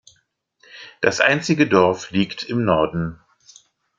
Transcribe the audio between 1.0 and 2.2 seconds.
Das einzige Dorf